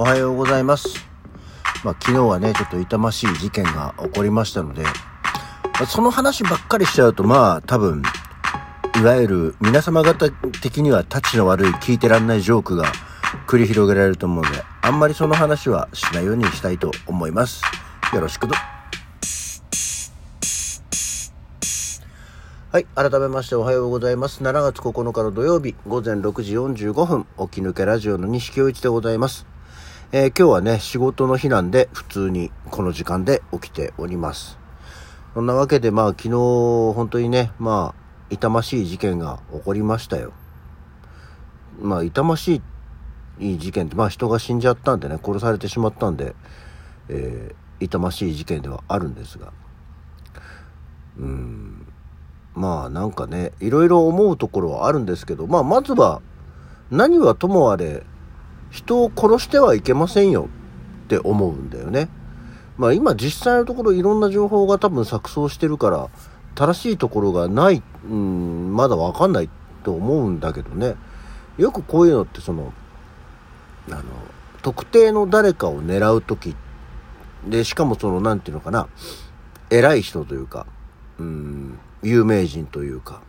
[0.00, 1.06] おはようございます。
[1.84, 4.90] まあ、昨日はね、ちょっと痛ましい事件が起こりましたので、ま
[5.80, 8.02] あその話ばっかりしちゃうと、まあ、多分、
[8.98, 12.90] いわゆる皆様方的にはタチの悪い聞いてらんないジョークが
[13.46, 17.60] 繰り広げられると思うので、あんまりその話はしないようにしたいと思います。
[18.14, 18.54] よろしくど。
[22.72, 22.86] はい。
[22.94, 24.42] 改めましておはようございます。
[24.42, 29.59] 7月9日の土曜日、午前6時45分、起き抜けラジオの西京一でございます。
[30.12, 34.58] えー今日はね、仕事の日なんで、普通にこの時間で起きております。
[35.34, 40.32] そんなわけで、まあ、昨日、本当にね、まあ、痛ましい事件が起こりましたよ。
[41.80, 42.60] まあ、痛まし
[43.38, 46.34] い事件って、まあ、人が死んじゃったんでね、殺されてしまったんで、
[47.08, 49.52] えー痛ましい事件ではあるんですが。
[51.18, 51.86] うん。
[52.54, 56.20] まあなんかね、いろいろ思うところはあるんですけど、まあまずは、
[56.90, 58.02] 何はともあれ、
[58.70, 60.48] 人を殺してはいけませんよ
[61.04, 62.08] って思うんだよね。
[62.76, 66.08] まあ今実際のところいろんな情報が多分錯綜してるから、
[66.54, 69.50] 正しいところがない、うん、まだわかんない
[69.82, 70.96] と思うんだけどね。
[71.58, 72.72] よくこういうのってその、
[73.88, 74.02] あの、
[74.62, 76.54] 特定の誰かを狙うとき、
[77.46, 78.88] で、しかもその、なんていうのかな、
[79.70, 80.66] 偉い人というか、
[81.18, 83.22] うん、有名人というか、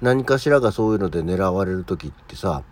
[0.00, 2.62] 何かしらがそういうので狙われる時ってさ、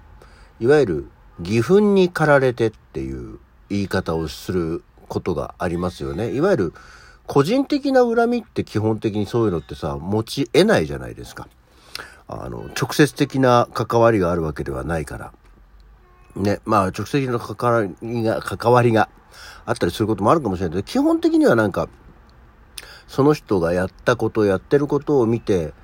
[0.59, 3.39] いわゆる義憤に駆られてっていう
[3.69, 6.33] 言い方をすることがありますよね。
[6.33, 6.75] いわゆる
[7.27, 11.49] 個人的な恨みって基本的にそういうのってさ、持ち得ないじゃないですか。
[12.27, 15.33] あの、直接的な関わりがあるわけではないから。
[16.37, 19.09] ね、まあ直接的な関わりが、関わりが
[19.67, 21.89] あったりすることもあるかもしれないけど、基本的にはなんか、
[23.07, 25.75] その人がやったこと、やってることを見て、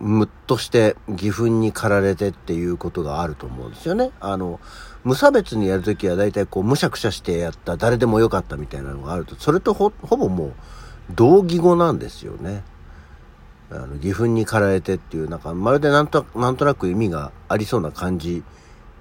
[0.00, 4.10] ムッとして義憤に駆られてっていうことがあると思うんですよね。
[4.20, 4.60] あの、
[5.04, 10.52] 無差別にやるときは大体こう、むしゃくしゃしてやった、誰でもよかったみたいなのがあると、それとほ、ほぼもう、
[11.14, 12.64] 同義語なんですよね。
[13.70, 18.42] あの、義憤に駆られてっていう、なんか、まるでなんと、なんとなく意味がありそうな感じ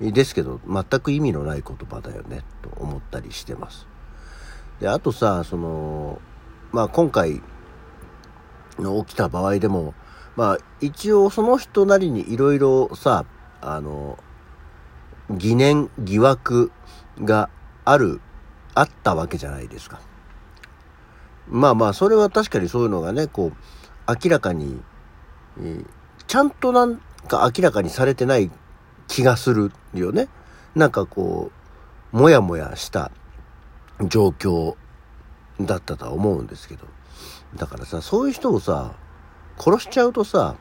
[0.02, 3.88] ですけど、全く意味のない言葉だよね、と思ったりしてます。
[4.80, 6.19] で、あとさ、その、
[6.72, 7.41] まあ今回
[8.78, 9.94] の起きた場合でも、
[10.38, 13.25] まあ一応その人なりにいろいろさ、
[13.59, 14.18] あの、
[15.30, 16.72] 疑念、疑惑
[17.20, 17.50] が
[17.84, 18.22] ある、
[18.75, 20.00] あったわけじゃないですか。
[21.50, 24.81] まあまあ、それは確かにそういうのがね、こう、明らかに、
[26.28, 28.52] ちゃんとなんか明らかにされてない
[29.08, 30.28] 気がするよね。
[30.75, 31.52] なんかこ
[32.14, 33.12] う、もやもやした
[34.06, 34.75] 状況
[35.59, 36.86] だったとは思うんですけど。
[37.56, 38.94] だからさ、そういう人をさ、
[39.57, 40.56] 殺しちゃうとさ、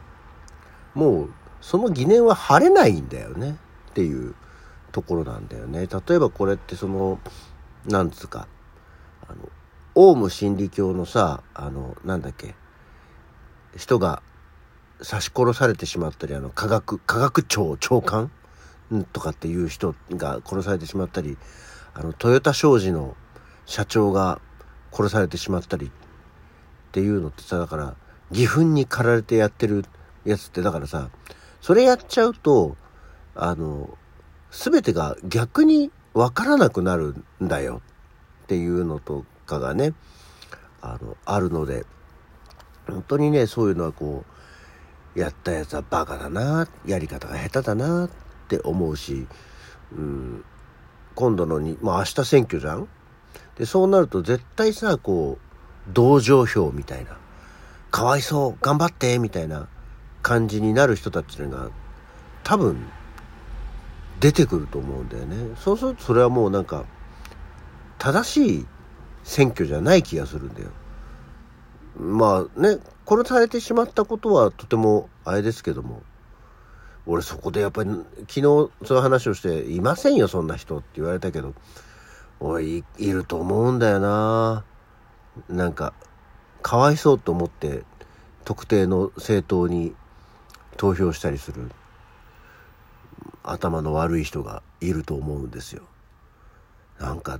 [0.94, 1.30] もう、
[1.60, 3.58] その疑念は晴れないんだよね。
[3.90, 4.34] っていう
[4.92, 5.86] ところなんだよね。
[5.86, 7.18] 例えばこれってその、
[7.86, 8.46] なんつうか、
[9.26, 9.48] あの、
[9.94, 12.54] オウム真理教のさ、あの、なんだっけ、
[13.74, 14.22] 人が
[14.98, 18.30] 刺し殺されてしまったり、あの、科学、科学庁長官
[19.12, 21.38] とかっていう人が殺されてしまったり、
[21.94, 23.16] あの、トヨタ商事の
[23.64, 24.40] 社長が
[24.92, 25.90] 殺されてしまったりっ
[26.92, 27.96] ていうのってさ、だから、
[28.30, 29.84] 義憤に駆られてやってる
[30.24, 31.10] やつって、だからさ、
[31.60, 32.76] それやっちゃうと、
[33.34, 33.96] あの、
[34.50, 37.82] すべてが逆にわからなくなるんだよ。
[38.44, 39.92] っていうのとかがね、
[40.80, 41.84] あの、あるので、
[42.86, 44.24] 本当にね、そういうのはこ
[45.16, 48.10] う、やったやつはバカだな、やり方が下手だなっ
[48.48, 49.26] て思うし、
[49.92, 50.44] うん、
[51.14, 52.88] 今度のに、まあ明日選挙じゃん？
[53.56, 57.18] で、そうなると絶対さ、こう、同情票みたいな、
[57.96, 59.68] かわいそう、頑張って、みたいな
[60.20, 61.70] 感じになる人たちが、
[62.44, 62.76] 多分、
[64.20, 65.56] 出てくると思うんだよね。
[65.56, 66.84] そうするとそれはもうなんか、
[67.96, 68.66] 正しい
[69.24, 70.68] 選挙じゃない気がするんだよ。
[71.98, 76.02] まあね、殺されてしまったことはとてもあれですけども、
[77.06, 77.90] 俺そこでやっぱり
[78.28, 81.54] 昨日そういう話をして、いませんよそんな人って言われたけど、
[82.40, 84.64] 俺いいると思うんだよな
[85.48, 85.94] なんか、
[86.66, 87.84] かわいそうと思って
[88.44, 89.94] 特定の政党に
[90.76, 91.70] 投票したりする
[93.44, 95.84] 頭の悪い人がいると思うんですよ。
[96.98, 97.38] なんか、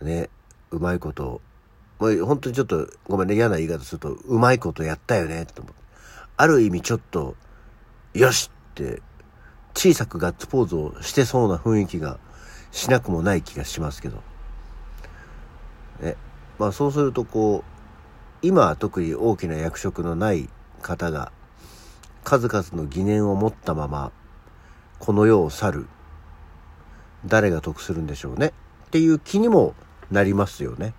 [0.00, 0.30] ね、
[0.70, 1.42] うまいこと、
[1.98, 5.78] もう本当にちょっと、ごめんね、嫌な言い方すると、うまいことやったよね、と思って。
[6.38, 7.36] ある意味ちょっと、
[8.14, 9.02] よしって、
[9.74, 12.18] 小さくガッツポーズをしてそうな雰囲気が
[12.70, 14.22] しなくもない気がしますけど。
[16.00, 16.16] ね。
[16.58, 17.73] まあそうするとこう、
[18.44, 20.50] 今は特に大きな役職のない
[20.82, 21.32] 方が、
[22.24, 24.12] 数々の疑念を持ったまま、
[24.98, 25.86] この世を去る。
[27.24, 28.52] 誰が得するんでしょうね。
[28.86, 29.74] っていう気にも
[30.10, 30.92] なりますよね。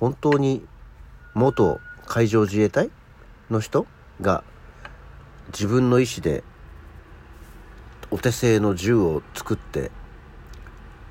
[0.00, 0.66] 本当に
[1.32, 2.90] 元海上自衛隊
[3.50, 3.86] の人
[4.20, 4.42] が
[5.52, 6.42] 自分の意思で
[8.10, 9.92] お手製の銃を作って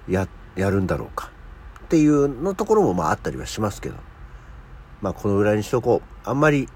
[0.09, 0.27] や
[0.57, 1.31] やるんだろうか
[1.85, 3.95] っていうのところもまああったりはしますけど
[5.01, 6.29] まあこのぐらいにしとこう。
[6.29, 6.67] あんまり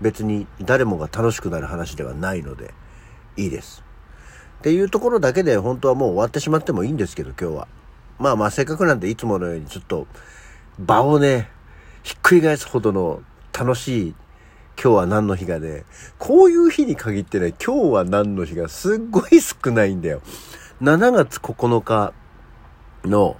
[0.00, 2.74] 別に誰もが楽しくなる話ではないので
[3.36, 3.82] いいです。
[4.58, 7.68] っていうところだけで本当はもう終わってしまってもいいんですけど今日は。
[8.18, 10.06] まあまあせっかくなんでいつものようにちょっと
[10.78, 11.50] 場をね
[12.02, 13.22] ひっくり返すほどの
[13.52, 14.14] 楽しい
[14.80, 15.84] 今日は何の日がね、
[16.18, 20.22] こういう日に限ってね、今日は何の日がすっごい少ないんだよ。
[20.80, 22.12] 7月9日
[23.04, 23.36] の、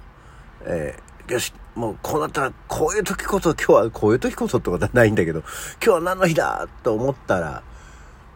[0.61, 5.47] えー、よし、もうこうなったら、こういう時こそ、今日はこういう時こそってことはないんだけど、今
[5.79, 7.63] 日は何の日だと思ったら、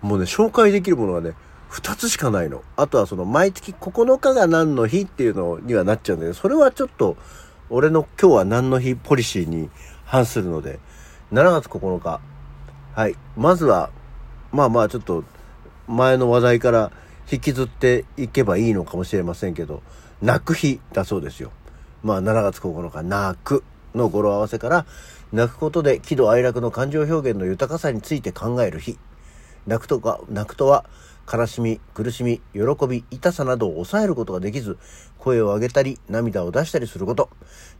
[0.01, 1.34] もうね、紹介できるものがね、
[1.72, 2.63] 2つしかないの。
[2.75, 7.18] あとはその、毎月9日が何の日っていうのにはなっちゃうんだけど、それはちょっと、
[7.69, 9.69] 俺の今日は何の日ポリシーに
[10.06, 10.80] 反するので、
[11.31, 12.22] 7月9日、
[12.95, 13.16] はい。
[13.36, 13.92] まずは、
[14.51, 15.24] まあまあちょっと、
[15.88, 16.92] 前の話題から
[17.31, 19.83] 引きずっていけばいいのかもしれませんけど、
[20.22, 21.51] 泣く日だそうですよ。
[22.03, 23.63] まあ7月9日、泣く
[23.95, 24.85] の語呂合わせから、
[25.31, 28.97] 泣くことで喜怒哀楽の感情表現の豊かさについて考える日。
[29.65, 30.85] 泣くとか、泣くとは、
[31.31, 34.77] 悲しみ、苦しみ、喜び、痛さなどを抑えることができず、
[35.17, 37.29] 声を上げたり、涙を出したりすること。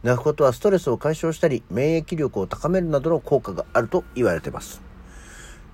[0.02, 4.82] 泣くことはストレスを解消したり、免疫力を高めるなどの効果があると言われてます。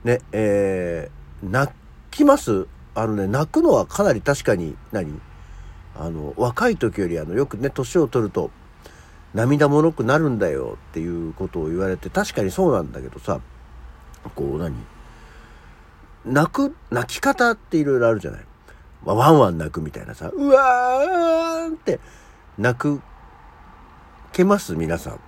[0.05, 1.73] ね、えー、泣
[2.13, 2.69] きます？
[2.95, 5.21] あのね、泣くのはかなり確かに何、
[5.97, 8.51] あの、若い時よりあの、よくね、年を取ると、
[9.33, 13.41] 涙もろくなるんだよっていうことを言われて、確かにそうなんだけどさ、
[14.35, 14.75] こう何？
[16.25, 18.41] 泣く、泣き方っていろいろあるじゃない？
[19.05, 22.01] まあ、ワンワン泣くみたいなさ、うわーんって
[22.57, 23.03] 泣く、
[24.33, 25.21] けます皆さん。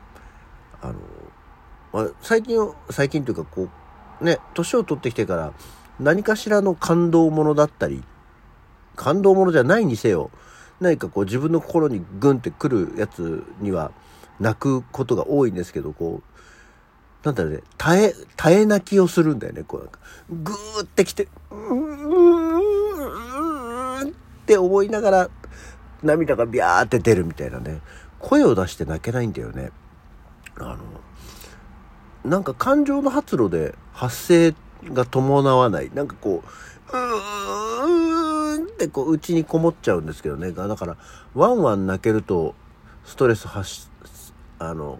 [0.82, 0.94] あの、
[1.92, 2.58] まあ、最近、
[2.90, 3.68] 最近というかこ
[4.20, 5.52] う、ね、年を取ってきてから
[6.00, 8.02] 何かしらの感動ものだったり、
[8.94, 10.30] 感動ものじゃないにせよ、
[10.80, 13.92] 何かこう自分の心にグンってくるやつには
[14.40, 19.98] 泣くことが多いんですけど、こう、なんだろうね、耐え、耐え泣きをするんだよね、こうなんか。
[20.30, 21.64] グーってきて、うー
[24.04, 24.12] んっ
[24.46, 25.30] て思いながら、
[26.02, 27.80] 涙がビャーって出るみたいなね。
[28.18, 29.72] 声を出して泣けないんだよね。
[30.58, 30.78] あの、
[32.30, 34.54] なんか感情の発露で発声
[34.92, 35.90] が伴わない。
[35.94, 38.15] なんかこう、うーん
[38.66, 40.52] ってこう、内にこもっちゃうんですけどね。
[40.52, 40.96] だから、
[41.34, 42.54] ワンワン泣けると、
[43.04, 43.88] ストレス発、
[44.58, 44.98] あの、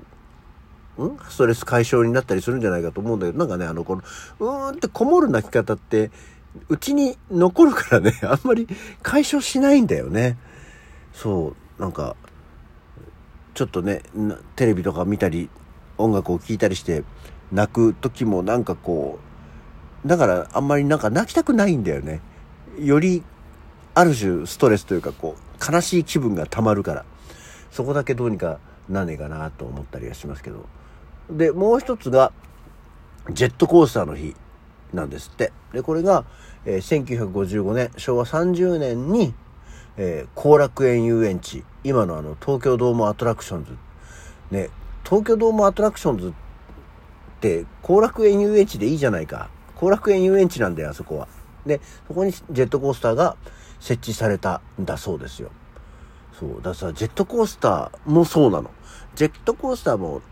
[0.98, 1.18] ん？
[1.28, 4.02] ストレス解消になったりするんじゃないかと思うんだけど、なんかね、あの、この、
[4.40, 6.10] うーんってこもる泣き方って、
[6.68, 8.66] うちに残るからね、 あんまり
[9.02, 10.38] 解消しないんだよね。
[11.12, 12.16] そう、なんか、
[13.54, 14.02] ちょっとね、
[14.54, 15.50] テレビとか見たり、
[15.98, 17.04] 音楽を聴いたりして
[17.52, 19.18] 泣く時もなんかこ
[20.04, 22.20] う、だからあんまりなんか泣きたくないんだよね。
[22.78, 23.22] より
[23.96, 27.06] ある種ストレスというかこう悲しい気分がたまるから、
[27.70, 28.58] そこだけどうにか
[28.90, 30.66] なんねえかなと思ったりはしますけど。
[31.31, 32.31] で、もう一つが
[33.31, 34.37] ジェットコースターの日
[34.93, 35.50] なんですって。
[35.72, 36.26] で、これが、
[36.66, 39.32] えー、1955年、昭和30年に、
[39.97, 43.78] えー、後楽園遊園地、今のあの東京ドームアトラクションズ、
[44.50, 44.68] ね、
[45.04, 46.32] 東京ドームアトラクションズっ
[47.40, 49.49] て後楽園遊園地でいいじゃないか。
[49.76, 51.28] 後楽園遊園地なんだよ、あそこは。
[51.64, 53.37] で、そこにジェットコースターが
[53.80, 55.50] 設置されたんだそうですよ。
[56.38, 56.62] そう。
[56.62, 58.71] ださ、ジェットコースターもそうなの。
[59.14, 60.23] ジェットコースターも、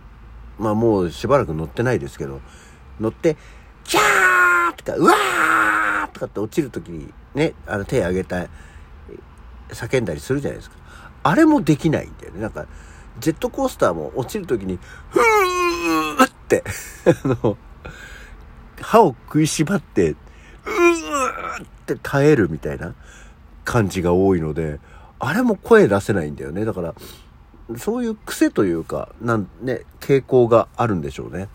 [0.58, 2.40] まあもうしばらく乗ってないですけど、
[3.00, 3.36] 乗って、
[3.84, 8.48] キャーとか、うわーとかって落ちるときにね、あの手上げた、
[9.70, 10.76] 叫んだりするじゃないですか。
[11.22, 12.40] あれもできないんだよね。
[12.40, 12.66] なんか、
[13.18, 14.78] ジェットコースターも落ちるときに、
[15.10, 16.62] ふーって、
[17.24, 17.56] あの、
[18.80, 22.94] 歯を食いしばって、うーって耐えるみたいな
[23.64, 24.80] 感じが多いので、
[25.18, 26.64] あれも声出せないんだよね。
[26.64, 26.94] だから、
[27.76, 31.48] そういう癖というか、なんね、傾向があるんでしょうね。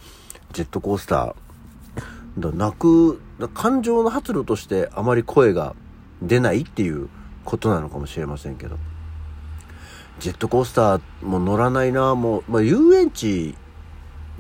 [0.54, 2.42] ジェットコースター。
[2.42, 3.22] だ泣く、
[3.54, 5.75] 感情の発露としてあまり声が
[6.22, 7.10] 出ないっていう
[7.46, 8.78] ことなのかもしれませんけど。
[10.20, 13.56] ジェットコースターも乗らないな、もう、まあ、遊園地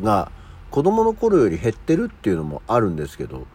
[0.01, 0.31] が
[0.71, 3.47] 子供の頃より減ってるっていうのもあるんですけど、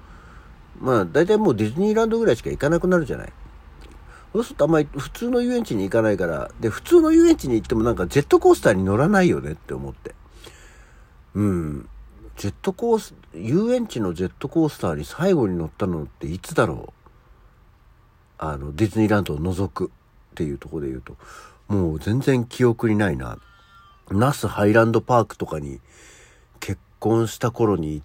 [0.80, 3.33] まあ、大体もうディズニーランドぐらいしか行かなくなるじゃない。
[4.34, 10.12] そうするとあんまり普通の遊園地に行かないから、で、普通の遊園地に行ってもなんかジェットコースターに乗らないよねって思って。
[11.34, 11.88] うん。
[12.36, 16.92] ジェットコース、遊園地のジェットコースターに最後に乗ったのっていつだろう
[18.38, 19.92] あの、ディズニーランドを除く
[20.32, 21.16] っていうとこで言うと。
[21.68, 23.38] もう全然記憶にないな。
[24.10, 25.80] ナスハイランドパークとかに
[26.58, 28.02] 結婚した頃に、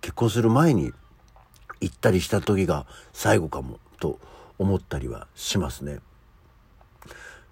[0.00, 0.92] 結婚する前に
[1.80, 4.18] 行ったりした時が最後かもと
[4.60, 6.00] 思ったりはしますね。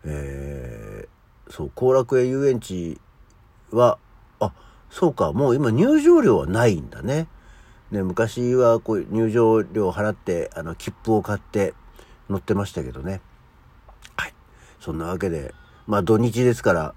[0.04, 3.00] えー、そう、後楽園遊園地
[3.70, 3.98] は、
[4.40, 4.52] あ、
[4.90, 7.26] そうか、もう今入場料はないんだね。
[7.90, 11.72] ね、昔はこう入場料を払って、あの、切符を買って
[12.28, 13.22] 乗ってましたけどね。
[14.14, 14.34] はい。
[14.78, 15.54] そんなわけで、
[15.86, 16.94] まあ土日ですから、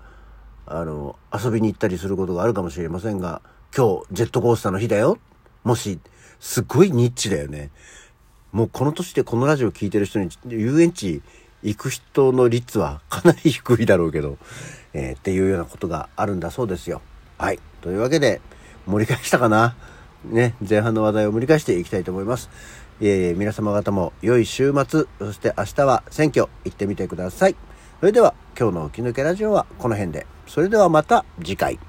[0.66, 3.42] あの、遊びに行ったりすることがあるかもしれませんが、
[3.76, 5.18] 今日ジェットコースターの日だよ。
[5.64, 6.02] もし、
[6.42, 7.72] すっごいニッチだよね。
[8.52, 11.22] もうこの年でこのラジオ聴いてる人に遊園地
[11.64, 14.38] 行く人の率はかなり低いだろうけど、
[14.94, 17.02] えー、っていうようなことがあるんだそうですよ。
[17.38, 17.60] はい。
[17.82, 18.42] というわけで、
[18.86, 19.76] 盛り返したかな？
[20.26, 22.50] ね、前半の話題を盛り返していきたいと思います。
[23.00, 27.56] えー、皆様方も良い週末、そして明日は選挙行ってみてください。
[28.00, 30.28] それでは今日の起き抜けラジオはこの辺で。
[30.48, 31.80] それではまた次回。